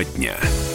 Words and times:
Тема 0.00 0.04
дня. 0.16 0.69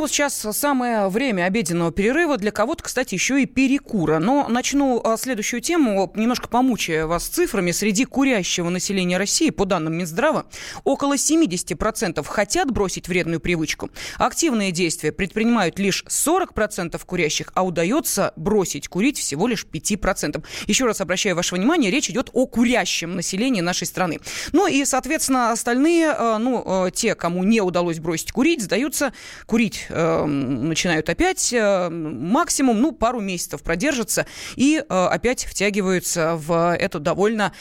Ну 0.00 0.08
сейчас 0.08 0.34
самое 0.52 1.08
время 1.08 1.44
обеденного 1.44 1.92
перерыва, 1.92 2.38
для 2.38 2.52
кого-то, 2.52 2.82
кстати, 2.82 3.12
еще 3.12 3.42
и 3.42 3.44
перекура. 3.44 4.18
Но 4.18 4.48
начну 4.48 4.98
а, 5.04 5.18
следующую 5.18 5.60
тему, 5.60 6.10
немножко 6.16 6.48
помучая 6.48 7.04
вас 7.04 7.26
цифрами. 7.26 7.70
Среди 7.70 8.06
курящего 8.06 8.70
населения 8.70 9.18
России, 9.18 9.50
по 9.50 9.66
данным 9.66 9.98
Минздрава, 9.98 10.46
около 10.84 11.16
70% 11.16 12.24
хотят 12.26 12.70
бросить 12.70 13.08
вредную 13.08 13.40
привычку. 13.40 13.90
Активные 14.16 14.72
действия 14.72 15.12
предпринимают 15.12 15.78
лишь 15.78 16.02
40% 16.08 16.98
курящих, 17.04 17.52
а 17.54 17.62
удается 17.62 18.32
бросить 18.36 18.88
курить 18.88 19.18
всего 19.18 19.46
лишь 19.48 19.66
5%. 19.70 20.42
Еще 20.66 20.86
раз 20.86 21.02
обращаю 21.02 21.36
ваше 21.36 21.56
внимание, 21.56 21.90
речь 21.90 22.08
идет 22.08 22.30
о 22.32 22.46
курящем 22.46 23.16
населении 23.16 23.60
нашей 23.60 23.86
страны. 23.86 24.18
Ну 24.52 24.66
и, 24.66 24.86
соответственно, 24.86 25.52
остальные, 25.52 26.10
а, 26.10 26.38
ну, 26.38 26.62
а, 26.64 26.90
те, 26.90 27.14
кому 27.14 27.44
не 27.44 27.60
удалось 27.60 27.98
бросить 27.98 28.32
курить, 28.32 28.62
сдаются 28.62 29.12
курить 29.44 29.89
э, 29.90 30.24
начинают 30.24 31.08
опять, 31.08 31.52
э, 31.52 31.88
максимум, 31.90 32.80
ну, 32.80 32.92
пару 32.92 33.20
месяцев 33.20 33.62
продержатся 33.62 34.26
и 34.56 34.78
э, 34.78 34.82
опять 34.88 35.44
втягиваются 35.44 36.36
в 36.36 36.74
эту 36.76 37.00
довольно 37.00 37.52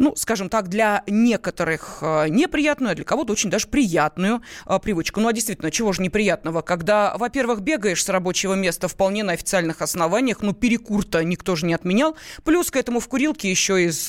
ну, 0.00 0.16
скажем 0.16 0.48
так, 0.48 0.68
для 0.68 1.04
некоторых 1.06 1.98
э, 2.00 2.28
неприятную, 2.30 2.92
а 2.92 2.94
для 2.94 3.04
кого-то 3.04 3.34
очень 3.34 3.50
даже 3.50 3.68
приятную 3.68 4.40
э, 4.66 4.78
привычку. 4.78 5.20
Ну, 5.20 5.28
а 5.28 5.32
действительно, 5.34 5.70
чего 5.70 5.92
же 5.92 6.00
неприятного, 6.00 6.62
когда, 6.62 7.14
во-первых, 7.18 7.60
бегаешь 7.60 8.02
с 8.02 8.08
рабочего 8.08 8.54
места 8.54 8.88
вполне 8.88 9.24
на 9.24 9.34
официальных 9.34 9.82
основаниях, 9.82 10.40
ну, 10.40 10.54
перекур-то 10.54 11.22
никто 11.22 11.54
же 11.54 11.66
не 11.66 11.74
отменял, 11.74 12.16
плюс 12.44 12.70
к 12.70 12.76
этому 12.76 12.98
в 12.98 13.08
курилке 13.08 13.50
еще 13.50 13.84
и 13.84 13.90
с 13.90 14.08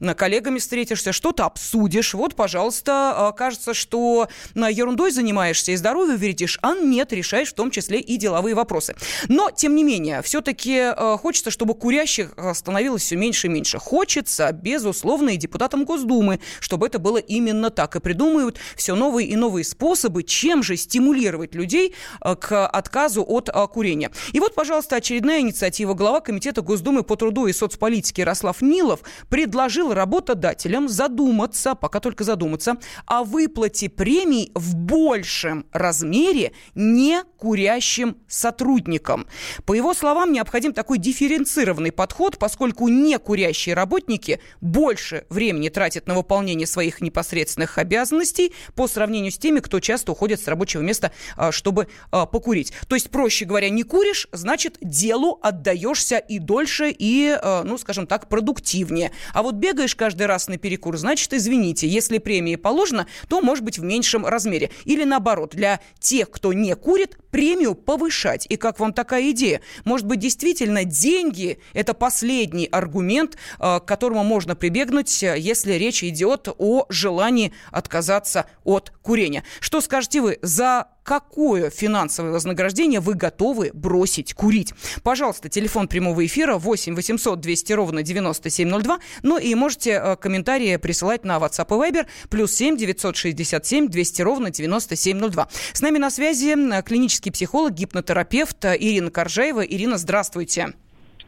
э, 0.00 0.14
коллегами 0.14 0.58
встретишься, 0.58 1.12
что-то 1.12 1.46
обсудишь, 1.46 2.12
вот, 2.12 2.34
пожалуйста, 2.34 3.34
кажется, 3.34 3.72
что 3.72 4.28
ерундой 4.54 5.12
занимаешься 5.12 5.72
и 5.72 5.76
здоровье 5.76 6.16
вредишь, 6.16 6.58
а 6.60 6.74
нет, 6.74 7.10
решаешь 7.14 7.48
в 7.48 7.54
том 7.54 7.70
числе 7.70 8.00
и 8.00 8.18
деловые 8.18 8.54
вопросы. 8.54 8.96
Но, 9.28 9.50
тем 9.50 9.74
не 9.76 9.82
менее, 9.82 10.20
все-таки 10.20 10.92
хочется, 11.16 11.50
чтобы 11.50 11.74
курящих 11.74 12.34
становилось 12.52 13.02
все 13.02 13.16
меньше 13.16 13.46
и 13.46 13.50
меньше. 13.50 13.78
Хочется, 13.78 14.52
безусловно, 14.52 15.21
безусловно, 15.22 15.30
и 15.30 15.36
депутатам 15.36 15.84
Госдумы, 15.84 16.40
чтобы 16.60 16.86
это 16.86 16.98
было 16.98 17.18
именно 17.18 17.70
так. 17.70 17.96
И 17.96 18.00
придумают 18.00 18.58
все 18.76 18.94
новые 18.94 19.28
и 19.28 19.36
новые 19.36 19.64
способы, 19.64 20.22
чем 20.22 20.62
же 20.62 20.76
стимулировать 20.76 21.54
людей 21.54 21.94
э, 22.20 22.34
к 22.36 22.66
отказу 22.66 23.24
от 23.26 23.48
э, 23.48 23.66
курения. 23.68 24.10
И 24.32 24.40
вот, 24.40 24.54
пожалуйста, 24.54 24.96
очередная 24.96 25.40
инициатива. 25.40 25.94
Глава 25.94 26.20
Комитета 26.20 26.62
Госдумы 26.62 27.02
по 27.02 27.16
труду 27.16 27.46
и 27.46 27.52
соцполитике 27.52 28.22
Ярослав 28.22 28.62
Нилов 28.62 29.00
предложил 29.28 29.94
работодателям 29.94 30.88
задуматься, 30.88 31.74
пока 31.74 32.00
только 32.00 32.24
задуматься, 32.24 32.76
о 33.06 33.24
выплате 33.24 33.88
премий 33.88 34.50
в 34.54 34.74
большем 34.74 35.64
размере 35.72 36.52
не 36.74 37.22
курящим 37.38 38.16
сотрудникам. 38.28 39.26
По 39.66 39.74
его 39.74 39.94
словам, 39.94 40.32
необходим 40.32 40.72
такой 40.72 40.98
дифференцированный 40.98 41.92
подход, 41.92 42.38
поскольку 42.38 42.88
не 42.88 43.18
курящие 43.18 43.74
работники 43.74 44.40
больше 44.60 45.11
больше 45.12 45.26
времени 45.28 45.68
тратит 45.68 46.06
на 46.06 46.14
выполнение 46.14 46.66
своих 46.66 47.00
непосредственных 47.00 47.78
обязанностей 47.78 48.52
по 48.74 48.88
сравнению 48.88 49.30
с 49.30 49.38
теми, 49.38 49.60
кто 49.60 49.80
часто 49.80 50.12
уходит 50.12 50.40
с 50.40 50.48
рабочего 50.48 50.80
места, 50.82 51.12
а, 51.36 51.52
чтобы 51.52 51.88
а, 52.10 52.26
покурить. 52.26 52.72
То 52.88 52.94
есть, 52.94 53.10
проще 53.10 53.44
говоря, 53.44 53.68
не 53.70 53.82
куришь, 53.82 54.28
значит, 54.32 54.78
делу 54.80 55.38
отдаешься 55.42 56.18
и 56.18 56.38
дольше, 56.38 56.90
и, 56.90 57.36
а, 57.40 57.62
ну, 57.64 57.78
скажем 57.78 58.06
так, 58.06 58.28
продуктивнее. 58.28 59.12
А 59.34 59.42
вот 59.42 59.54
бегаешь 59.56 59.94
каждый 59.94 60.26
раз 60.26 60.48
на 60.48 60.56
перекур, 60.56 60.96
значит, 60.96 61.32
извините, 61.32 61.86
если 61.88 62.18
премии 62.18 62.56
положено, 62.56 63.06
то, 63.28 63.40
может 63.40 63.64
быть, 63.64 63.78
в 63.78 63.84
меньшем 63.84 64.26
размере. 64.26 64.70
Или 64.84 65.04
наоборот, 65.04 65.54
для 65.54 65.80
тех, 65.98 66.30
кто 66.30 66.52
не 66.52 66.74
курит, 66.74 67.18
премию 67.30 67.74
повышать. 67.74 68.46
И 68.48 68.56
как 68.56 68.80
вам 68.80 68.92
такая 68.92 69.30
идея? 69.30 69.60
Может 69.84 70.06
быть, 70.06 70.20
действительно, 70.20 70.84
деньги– 70.84 71.58
это 71.72 71.94
последний 71.94 72.66
аргумент, 72.66 73.36
к 73.58 73.80
которому 73.80 74.24
можно 74.24 74.54
прибегнуть 74.54 74.91
отвергнуть, 74.92 75.22
если 75.22 75.72
речь 75.74 76.04
идет 76.04 76.48
о 76.58 76.86
желании 76.88 77.52
отказаться 77.70 78.46
от 78.64 78.92
курения. 79.02 79.44
Что 79.60 79.80
скажете 79.80 80.20
вы, 80.20 80.38
за 80.42 80.88
какое 81.02 81.70
финансовое 81.70 82.30
вознаграждение 82.30 83.00
вы 83.00 83.14
готовы 83.14 83.70
бросить 83.74 84.34
курить. 84.34 84.72
Пожалуйста, 85.02 85.48
телефон 85.48 85.88
прямого 85.88 86.24
эфира 86.24 86.58
8 86.58 86.94
800 86.94 87.40
200 87.40 87.72
ровно 87.72 88.02
9702. 88.02 89.00
Ну 89.22 89.38
и 89.38 89.54
можете 89.56 89.90
э, 89.92 90.16
комментарии 90.16 90.76
присылать 90.76 91.24
на 91.24 91.38
WhatsApp 91.38 91.66
и 91.66 91.92
Viber 91.92 92.06
плюс 92.30 92.54
7 92.54 92.76
967 92.76 93.88
200 93.88 94.22
ровно 94.22 94.50
9702. 94.50 95.48
С 95.72 95.80
нами 95.80 95.98
на 95.98 96.10
связи 96.10 96.54
э, 96.54 96.82
клинический 96.82 97.32
психолог, 97.32 97.72
гипнотерапевт 97.72 98.64
Ирина 98.64 99.10
Коржаева. 99.10 99.62
Ирина, 99.62 99.98
здравствуйте. 99.98 100.74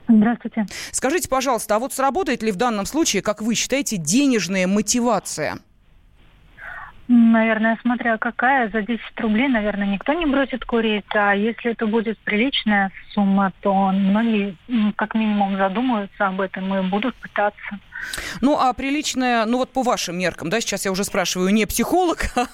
Здравствуйте. 0.08 0.66
Скажите, 0.92 1.28
пожалуйста, 1.28 1.76
а 1.76 1.78
вот 1.78 1.92
сработает 1.92 2.42
ли 2.42 2.52
в 2.52 2.56
данном 2.56 2.86
случае, 2.86 3.22
как 3.22 3.40
вы 3.40 3.54
считаете, 3.54 3.96
денежная 3.96 4.66
мотивация? 4.66 5.58
Наверное, 7.06 7.78
смотря 7.82 8.16
какая, 8.16 8.70
за 8.70 8.80
10 8.80 9.00
рублей, 9.18 9.48
наверное, 9.48 9.86
никто 9.86 10.14
не 10.14 10.24
бросит 10.24 10.64
курить, 10.64 11.04
а 11.14 11.34
если 11.34 11.72
это 11.72 11.86
будет 11.86 12.18
приличная 12.20 12.90
сумма, 13.12 13.52
то 13.60 13.74
многие 13.92 14.56
как 14.96 15.14
минимум 15.14 15.58
задумаются 15.58 16.26
об 16.26 16.40
этом 16.40 16.74
и 16.74 16.80
будут 16.88 17.14
пытаться. 17.16 17.78
Ну, 18.40 18.58
а 18.58 18.72
приличная, 18.72 19.44
ну 19.44 19.58
вот 19.58 19.70
по 19.70 19.82
вашим 19.82 20.18
меркам, 20.18 20.48
да, 20.48 20.60
сейчас 20.60 20.86
я 20.86 20.92
уже 20.92 21.04
спрашиваю 21.04 21.52
не 21.52 21.66
психолог, 21.66 22.24
а 22.36 22.46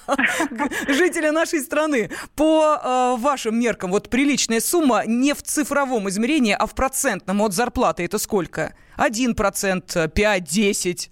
жителя 0.87 1.31
нашей 1.31 1.61
страны, 1.61 2.09
по 2.35 2.77
э, 2.81 3.21
вашим 3.21 3.57
меркам, 3.57 3.91
вот 3.91 4.09
приличная 4.09 4.59
сумма 4.59 5.03
не 5.05 5.33
в 5.33 5.41
цифровом 5.43 6.09
измерении, 6.09 6.55
а 6.57 6.65
в 6.65 6.75
процентном 6.75 7.41
от 7.41 7.53
зарплаты, 7.53 8.03
это 8.03 8.17
сколько? 8.17 8.73
Один 8.97 9.33
процент, 9.33 9.95
пять, 10.13 10.43
десять? 10.43 11.09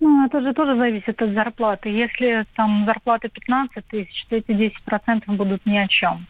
Ну, 0.00 0.26
это 0.26 0.40
же 0.40 0.52
тоже 0.54 0.76
зависит 0.76 1.20
от 1.20 1.30
зарплаты. 1.30 1.88
Если 1.88 2.46
там 2.54 2.84
зарплата 2.86 3.28
15 3.28 3.86
тысяч, 3.86 4.26
то 4.28 4.36
эти 4.36 4.50
10% 4.50 5.22
будут 5.26 5.66
ни 5.66 5.76
о 5.76 5.88
чем. 5.88 6.26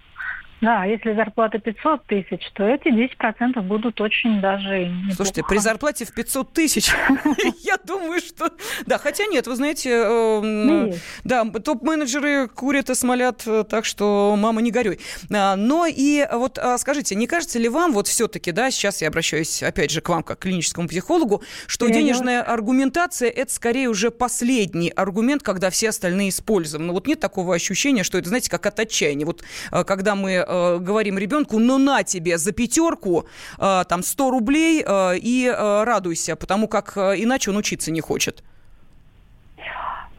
Да, 0.60 0.84
если 0.84 1.14
зарплата 1.14 1.58
500 1.58 2.06
тысяч, 2.06 2.50
то 2.54 2.64
эти 2.64 2.88
10% 2.88 3.60
будут 3.62 4.00
очень 4.00 4.40
даже 4.40 4.86
неплохо. 4.86 5.14
Слушайте, 5.14 5.42
при 5.48 5.58
зарплате 5.58 6.04
в 6.04 6.12
500 6.12 6.52
тысяч, 6.52 6.90
я 7.62 7.76
думаю, 7.84 8.20
что... 8.20 8.50
Да, 8.86 8.98
хотя 8.98 9.26
нет, 9.26 9.46
вы 9.46 9.54
знаете, 9.54 9.90
эм, 9.90 10.92
да, 11.24 11.44
топ-менеджеры 11.44 12.48
курят 12.48 12.90
и 12.90 12.94
смолят, 12.94 13.42
э, 13.46 13.64
так 13.68 13.84
что 13.84 14.34
мама 14.36 14.60
не 14.60 14.70
горюй. 14.70 14.98
А, 15.32 15.54
но 15.56 15.86
и 15.86 16.26
вот 16.32 16.58
а, 16.58 16.76
скажите, 16.78 17.14
не 17.14 17.26
кажется 17.26 17.58
ли 17.58 17.68
вам 17.68 17.92
вот 17.92 18.08
все-таки, 18.08 18.50
да, 18.50 18.70
сейчас 18.70 19.02
я 19.02 19.08
обращаюсь 19.08 19.62
опять 19.62 19.90
же 19.90 20.00
к 20.00 20.08
вам 20.08 20.22
как 20.22 20.38
к 20.38 20.42
клиническому 20.42 20.88
психологу, 20.88 21.42
что 21.66 21.88
денежная 21.88 22.42
аргументация– 22.42 23.28
это 23.30 23.52
скорее 23.52 23.88
уже 23.88 24.10
последний 24.10 24.90
аргумент, 24.90 25.42
когда 25.42 25.70
все 25.70 25.90
остальные 25.90 26.30
используем. 26.30 26.86
Но 26.86 26.92
вот 26.92 27.06
нет 27.06 27.20
такого 27.20 27.54
ощущения, 27.54 28.02
что 28.02 28.18
это, 28.18 28.28
знаете, 28.28 28.50
как 28.50 28.66
от 28.66 28.80
отчаяния. 28.80 29.26
Вот 29.26 29.42
э, 29.72 29.84
когда 29.84 30.14
мы 30.14 30.44
э, 30.48 30.78
говорим 30.78 31.18
ребенку, 31.18 31.58
ну 31.58 31.78
на 31.78 32.02
тебе 32.02 32.38
за 32.38 32.52
пятерку, 32.52 33.26
э, 33.58 33.84
там 33.88 34.02
100 34.02 34.30
рублей 34.30 34.84
э, 34.86 35.18
и 35.18 35.46
э, 35.46 35.84
радуйся, 35.84 36.36
потому 36.36 36.68
как 36.68 36.96
э, 36.96 37.14
иначе 37.18 37.50
он 37.50 37.56
учиться 37.56 37.90
не 37.90 38.00
хочет. 38.00 38.42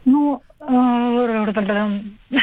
Ну, 0.04 0.42
э, 0.60 2.02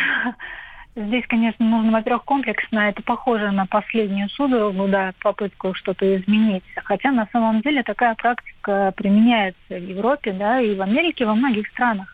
здесь, 0.96 1.26
конечно, 1.28 1.66
нужно, 1.66 1.92
во-первых, 1.92 2.24
комплексно. 2.24 2.80
Это 2.80 3.02
похоже 3.04 3.52
на 3.52 3.66
последнюю 3.66 4.30
судорогу, 4.30 4.88
да, 4.88 5.14
попытку 5.22 5.74
что-то 5.74 6.18
изменить. 6.18 6.64
Хотя 6.84 7.12
на 7.12 7.28
самом 7.32 7.62
деле 7.62 7.84
такая 7.84 8.16
практика 8.16 8.94
применяется 8.96 9.58
в 9.70 9.90
Европе, 9.90 10.34
да, 10.34 10.60
и 10.60 10.76
в 10.76 10.82
Америке, 10.82 11.26
во 11.26 11.36
многих 11.36 11.68
странах. 11.70 12.14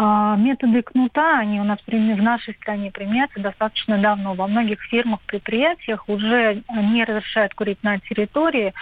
А 0.00 0.36
методы 0.36 0.82
кнута, 0.82 1.40
они 1.40 1.60
у 1.60 1.64
нас 1.64 1.80
в 1.84 2.22
нашей 2.22 2.54
стране 2.54 2.92
применяются 2.92 3.40
достаточно 3.40 3.98
давно. 3.98 4.34
Во 4.34 4.46
многих 4.46 4.80
фирмах, 4.82 5.20
предприятиях 5.22 6.08
уже 6.08 6.62
не 6.72 7.02
разрешают 7.02 7.52
курить 7.54 7.82
на 7.82 7.98
территории 7.98 8.74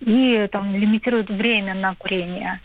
и 0.00 0.48
там, 0.50 0.74
лимитируют 0.74 1.30
время 1.30 1.74
на 1.74 1.94
курение. 1.94 2.58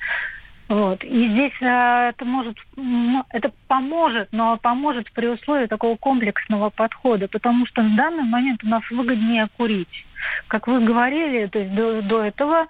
Вот. 0.67 1.03
И 1.03 1.29
здесь 1.29 1.53
э, 1.61 2.09
это 2.09 2.25
может, 2.25 2.57
ну, 2.75 3.23
это 3.29 3.51
поможет, 3.67 4.29
но 4.31 4.57
поможет 4.57 5.11
при 5.11 5.27
условии 5.27 5.67
такого 5.67 5.95
комплексного 5.95 6.71
подхода, 6.71 7.27
потому 7.27 7.67
что 7.67 7.83
на 7.83 7.95
данный 7.95 8.23
момент 8.23 8.63
у 8.63 8.67
нас 8.67 8.81
выгоднее 8.89 9.47
курить. 9.57 10.07
Как 10.47 10.67
вы 10.67 10.79
говорили, 10.79 11.45
то 11.45 11.59
есть 11.59 11.75
до, 11.75 12.01
до 12.01 12.23
этого 12.23 12.65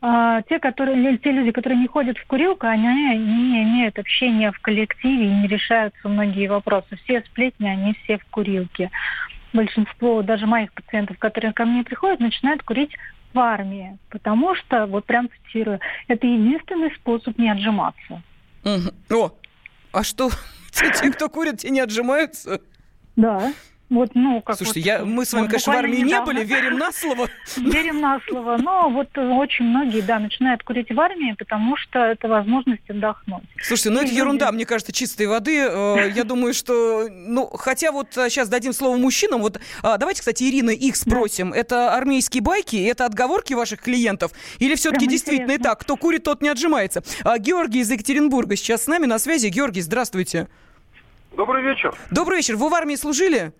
те, 0.00 0.58
которые, 0.60 1.18
те 1.18 1.32
люди, 1.32 1.52
которые 1.52 1.80
не 1.80 1.86
ходят 1.86 2.18
в 2.18 2.26
курилку, 2.26 2.66
они 2.66 2.86
не 2.86 3.62
имеют 3.62 3.98
общения 3.98 4.52
в 4.52 4.58
коллективе 4.60 5.26
и 5.26 5.34
не 5.34 5.48
решаются 5.48 6.08
многие 6.08 6.48
вопросы. 6.48 6.96
Все 7.04 7.22
сплетни, 7.22 7.66
они 7.66 7.94
все 8.02 8.18
в 8.18 8.24
курилке. 8.26 8.90
Большинство 9.52 10.22
даже 10.22 10.46
моих 10.46 10.72
пациентов, 10.72 11.18
которые 11.18 11.52
ко 11.52 11.64
мне 11.64 11.82
приходят, 11.82 12.20
начинают 12.20 12.62
курить 12.62 12.92
в 13.32 13.38
армии, 13.38 13.98
потому 14.10 14.54
что, 14.54 14.86
вот 14.86 15.04
прям 15.06 15.28
цитирую, 15.28 15.80
это 16.08 16.26
единственный 16.26 16.90
способ 16.96 17.38
не 17.38 17.50
отжиматься. 17.50 18.22
О, 19.10 19.30
А 19.92 20.02
что, 20.02 20.30
те, 20.70 21.10
кто 21.10 21.28
курит, 21.28 21.58
те 21.58 21.70
не 21.70 21.80
отжимаются? 21.80 22.60
Да. 23.16 23.52
Вот, 23.88 24.10
ну, 24.14 24.42
как 24.42 24.56
Слушайте, 24.56 24.80
вот, 24.80 24.86
я, 24.86 25.04
мы 25.04 25.24
с 25.24 25.32
вами, 25.32 25.42
вот 25.44 25.50
конечно, 25.50 25.72
в 25.72 25.76
армии 25.76 25.98
не 25.98 26.20
были, 26.22 26.42
верим 26.44 26.76
на 26.76 26.90
слово. 26.90 27.28
Верим 27.56 28.00
на 28.00 28.20
слово. 28.26 28.56
Но 28.56 28.90
вот 28.90 29.16
очень 29.16 29.64
многие, 29.66 30.00
да, 30.00 30.18
начинают 30.18 30.64
курить 30.64 30.90
в 30.90 30.98
армии, 30.98 31.36
потому 31.38 31.76
что 31.76 32.00
это 32.00 32.26
возможность 32.26 32.82
отдохнуть. 32.90 33.44
Слушайте, 33.62 33.90
ну 33.90 34.00
это 34.00 34.10
И 34.10 34.16
ерунда, 34.16 34.46
люди- 34.46 34.54
мне 34.56 34.66
кажется, 34.66 34.92
чистой 34.92 35.28
воды. 35.28 35.58
Э, 35.58 36.10
Я 36.12 36.24
думаю, 36.24 36.52
что, 36.52 37.08
ну, 37.08 37.46
хотя 37.46 37.92
вот 37.92 38.08
сейчас 38.12 38.48
дадим 38.48 38.72
слово 38.72 38.96
мужчинам. 38.96 39.40
Вот 39.40 39.60
а, 39.82 39.98
давайте, 39.98 40.20
кстати, 40.20 40.42
Ирина, 40.42 40.70
их 40.70 40.96
спросим. 40.96 41.52
Это 41.52 41.94
армейские 41.94 42.42
байки, 42.42 42.76
это 42.84 43.06
отговорки 43.06 43.54
ваших 43.54 43.80
клиентов? 43.82 44.32
Или 44.58 44.74
все-таки 44.74 45.06
действительно 45.06 45.52
и 45.52 45.58
так, 45.58 45.78
кто 45.80 45.96
курит, 45.96 46.24
тот 46.24 46.42
не 46.42 46.48
отжимается? 46.48 47.04
А, 47.22 47.38
Георгий 47.38 47.80
из 47.80 47.90
Екатеринбурга 47.90 48.56
сейчас 48.56 48.82
с 48.84 48.86
нами 48.88 49.06
на 49.06 49.20
связи. 49.20 49.46
Георгий, 49.46 49.80
здравствуйте. 49.80 50.48
Добрый 51.36 51.62
вечер. 51.62 51.94
Добрый 52.10 52.38
вечер. 52.38 52.56
Вы 52.56 52.68
в 52.68 52.74
армии 52.74 52.96
служили? 52.96 53.52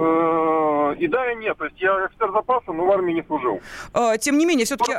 Э, 0.00 0.94
И 0.98 1.06
да, 1.06 1.32
и 1.32 1.36
нет. 1.36 1.56
То 1.58 1.64
есть 1.64 1.80
я 1.80 2.04
офицер 2.04 2.32
запаса, 2.32 2.72
но 2.72 2.84
в 2.84 2.90
армии 2.90 3.12
не 3.12 3.22
служил. 3.22 3.60
А, 3.92 4.16
Тем 4.16 4.38
не 4.38 4.46
менее, 4.46 4.64
все-таки 4.66 4.92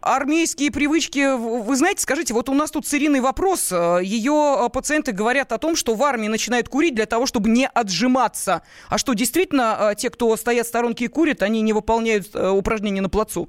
армейские 0.00 0.70
привычки, 0.72 1.36
вы 1.36 1.76
знаете, 1.76 2.00
скажите, 2.02 2.32
вот 2.34 2.48
у 2.48 2.54
нас 2.54 2.70
тут 2.70 2.86
с 2.86 2.94
Ириной 2.94 3.20
вопрос. 3.20 3.70
Э, 3.72 3.98
Ее 4.02 4.56
э, 4.66 4.68
пациенты 4.70 5.12
говорят 5.12 5.52
о 5.52 5.58
том, 5.58 5.76
что 5.76 5.94
в 5.94 6.02
армии 6.02 6.28
начинают 6.28 6.68
курить 6.68 6.94
для 6.94 7.06
того, 7.06 7.26
чтобы 7.26 7.48
не 7.50 7.66
отжиматься. 7.68 8.62
А 8.88 8.98
что, 8.98 9.12
действительно, 9.14 9.94
те, 9.96 10.10
кто 10.10 10.34
стоят 10.36 10.66
в 10.66 10.68
сторонке 10.68 11.04
и 11.04 11.08
курят, 11.08 11.42
они 11.42 11.60
не 11.62 11.72
выполняют 11.72 12.34
упражнения 12.34 13.00
на 13.00 13.08
плацу? 13.08 13.48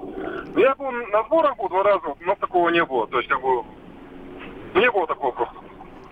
Ну, 0.00 0.58
Я 0.60 0.74
был 0.74 0.90
на 0.90 1.22
сборах 1.24 1.56
был 1.56 1.68
два 1.68 1.82
раза, 1.82 2.14
но 2.20 2.34
такого 2.36 2.68
не 2.70 2.84
было. 2.84 3.06
То 3.06 3.18
есть, 3.18 3.28
как 3.28 3.40
бы, 3.40 3.62
не 4.74 4.90
было 4.90 5.06
такого 5.06 5.30
просто. 5.32 5.54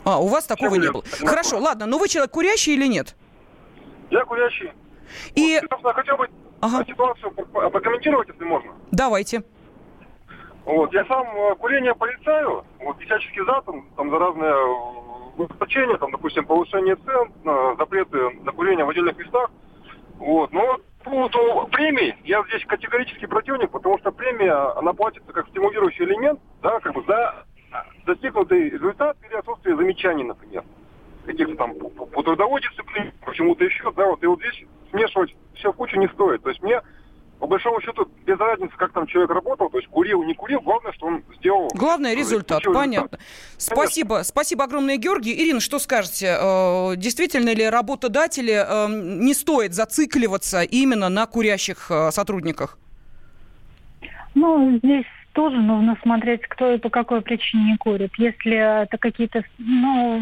А, 0.04 0.18
у 0.20 0.28
вас 0.28 0.44
такого 0.46 0.72
Чем 0.74 0.82
не 0.82 0.90
было. 0.90 1.02
Хорошо, 1.26 1.58
ладно, 1.58 1.86
но 1.86 1.98
вы 1.98 2.08
человек 2.08 2.30
курящий 2.30 2.74
или 2.74 2.86
нет? 2.86 3.16
Я 4.38 4.48
курящий. 4.48 4.72
И 5.34 5.58
Вот, 5.62 5.70
собственно, 5.70 5.94
хотел 5.94 6.16
бы 6.16 6.28
Ага. 6.60 6.84
ситуацию 6.84 7.30
прокомментировать, 7.32 8.28
если 8.28 8.44
можно. 8.44 8.72
давайте. 8.92 9.42
Вот, 10.64 10.92
я 10.92 11.04
сам 11.06 11.26
э, 11.34 11.54
курение 11.54 11.94
порицаю, 11.94 12.62
вот, 12.80 12.98
всячески 13.00 13.42
за, 13.42 13.62
там, 13.62 13.86
там, 13.96 14.10
за 14.10 14.18
разные 14.18 14.50
э, 14.50 15.42
ужесточения, 15.42 15.96
там, 15.96 16.10
допустим, 16.10 16.44
повышение 16.44 16.94
цен, 16.96 17.32
э, 17.46 17.74
запреты 17.78 18.18
на 18.42 18.52
курение 18.52 18.84
в 18.84 18.90
отдельных 18.90 19.16
местах. 19.16 19.50
Вот, 20.18 20.52
но 20.52 20.76
по 21.04 21.10
поводу 21.10 21.68
премий, 21.72 22.14
я 22.24 22.44
здесь 22.48 22.66
категорически 22.66 23.24
противник, 23.24 23.70
потому 23.70 23.98
что 23.98 24.12
премия, 24.12 24.52
она 24.78 24.92
платится 24.92 25.32
как 25.32 25.48
стимулирующий 25.48 26.04
элемент, 26.04 26.38
да, 26.62 26.80
как 26.80 26.92
бы 26.92 27.02
за 27.06 27.46
достигнутый 28.04 28.68
результат 28.68 29.16
или 29.26 29.36
отсутствие 29.38 29.74
замечаний, 29.74 30.24
например. 30.24 30.64
Каких-то 31.24 31.54
там 31.56 31.74
по- 31.78 32.04
по 32.06 32.22
трудовой 32.22 32.60
дисциплине, 32.60 33.12
почему-то 33.38 33.64
еще, 33.64 33.92
да, 33.92 34.06
вот, 34.06 34.22
и 34.22 34.26
вот 34.26 34.40
здесь 34.40 34.64
смешивать 34.90 35.34
все 35.54 35.72
в 35.72 35.76
кучу 35.76 35.96
не 35.96 36.08
стоит. 36.08 36.42
То 36.42 36.48
есть 36.48 36.62
мне 36.62 36.80
по 37.38 37.46
большому 37.46 37.80
счету, 37.80 38.08
без 38.26 38.36
разницы, 38.36 38.74
как 38.76 38.92
там 38.92 39.06
человек 39.06 39.30
работал, 39.30 39.70
то 39.70 39.78
есть 39.78 39.88
курил, 39.88 40.24
не 40.24 40.34
курил, 40.34 40.60
главное, 40.60 40.90
что 40.90 41.06
он 41.06 41.22
сделал. 41.38 41.68
Главное 41.72 42.12
э, 42.12 42.16
результат, 42.16 42.64
получил 42.64 42.74
понятно. 42.74 43.18
Спасибо, 43.56 44.22
спасибо 44.24 44.64
огромное, 44.64 44.96
Георгий. 44.96 45.40
Ирина, 45.40 45.60
что 45.60 45.78
скажете? 45.78 46.36
Э, 46.36 46.96
Действительно 46.96 47.54
ли 47.54 47.68
работодатели 47.68 48.54
э, 48.54 48.88
не 48.88 49.34
стоит 49.34 49.72
зацикливаться 49.72 50.62
именно 50.62 51.08
на 51.08 51.26
курящих 51.26 51.92
сотрудниках? 52.10 52.76
Ну, 54.34 54.76
здесь 54.78 55.06
тоже 55.32 55.58
нужно 55.58 55.96
смотреть, 56.02 56.42
кто 56.42 56.72
и 56.72 56.78
по 56.78 56.90
какой 56.90 57.20
причине 57.20 57.70
не 57.70 57.76
курит. 57.76 58.10
Если 58.18 58.82
это 58.82 58.98
какие-то, 58.98 59.44
ну, 59.58 60.20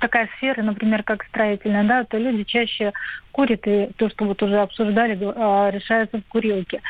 такая 0.00 0.28
сфера, 0.36 0.62
например, 0.62 1.02
как 1.02 1.24
строительная, 1.24 1.84
да, 1.84 2.04
то 2.04 2.16
люди 2.16 2.44
чаще 2.44 2.92
курят, 3.32 3.66
и 3.66 3.90
то, 3.96 4.08
что 4.08 4.24
вот 4.24 4.42
уже 4.42 4.58
обсуждали, 4.58 5.18
а, 5.36 5.70
решается 5.70 6.18
в 6.18 6.24
курилке. 6.24 6.80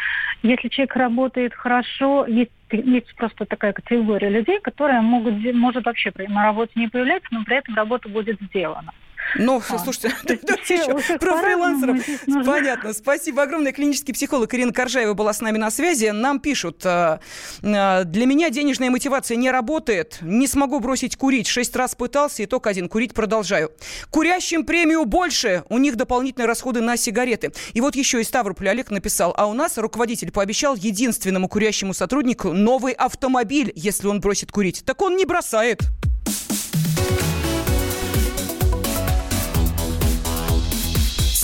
Если 0.43 0.69
человек 0.69 0.97
работает 0.97 1.55
хорошо, 1.55 2.27
есть, 2.27 2.53
есть 2.71 3.15
просто 3.17 3.47
такая 3.47 3.73
категория 3.73 4.29
людей, 4.29 4.61
которые 4.61 5.01
могут, 5.01 5.35
может 5.55 5.85
вообще 5.87 6.13
на 6.29 6.45
работе 6.45 6.73
не 6.77 6.89
появляться, 6.89 7.29
но 7.33 7.45
при 7.45 7.57
этом 7.57 7.75
работа 7.75 8.09
будет 8.09 8.41
сделана. 8.41 8.93
Ну, 9.37 9.63
А, 9.69 9.79
слушайте, 9.79 10.15
давайте 10.43 10.75
еще 10.75 11.19
про 11.19 11.37
фрилансеров. 11.43 12.47
Понятно. 12.47 12.93
Спасибо 12.93 13.43
огромное. 13.43 13.73
Клинический 13.73 14.15
психолог 14.15 14.55
Ирина 14.55 14.73
Коржаева 14.73 15.15
была 15.15 15.33
с 15.33 15.41
нами 15.41 15.59
на 15.59 15.71
связи. 15.71 16.07
Нам 16.07 16.41
пишут, 16.41 16.83
э, 16.85 17.19
э, 17.63 18.05
для 18.05 18.27
меня 18.27 18.51
денежная 18.51 18.91
мотивация 18.91 19.37
не 19.37 19.51
работает. 19.51 20.19
Не 20.23 20.47
смогу 20.47 20.81
бросить 20.81 21.17
курить. 21.17 21.47
Шесть 21.47 21.75
раз 21.75 21.95
пытался, 21.95 22.45
итог 22.45 22.67
один. 22.67 22.89
Курить 22.89 23.15
продолжаю. 23.15 23.73
Курящим 24.11 24.65
премию 24.65 25.05
больше. 25.05 25.65
У 25.69 25.79
них 25.79 25.97
дополнительные 25.97 26.47
расходы 26.47 26.81
на 26.81 26.97
сигареты. 26.97 27.53
И 27.73 27.81
вот 27.81 27.97
еще 27.97 28.21
из 28.21 28.29
Ставрополя 28.29 28.71
Олег 28.71 28.91
написал, 28.91 29.35
а 29.37 29.47
у 29.47 29.55
нас 29.55 29.79
руководитель 29.79 30.31
пообещал 30.31 30.77
единственному 30.77 31.49
курящему 31.49 31.95
сотруднику 31.95 32.53
новый 32.53 32.93
автомобиль, 32.93 33.73
если 33.75 34.07
он 34.07 34.21
бросит 34.21 34.53
курить. 34.53 34.83
Так 34.85 35.03
он 35.03 35.17
не 35.17 35.25
бросает. 35.25 35.81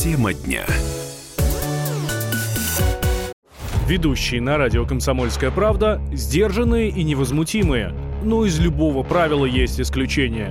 Тема 0.03 0.33
дня. 0.33 0.65
Ведущие 3.87 4.41
на 4.41 4.57
радио 4.57 4.87
«Комсомольская 4.87 5.51
правда» 5.51 6.01
сдержанные 6.11 6.89
и 6.89 7.03
невозмутимые. 7.03 7.93
Но 8.25 8.47
из 8.47 8.59
любого 8.59 9.03
правила 9.03 9.45
есть 9.45 9.79
исключение. 9.79 10.51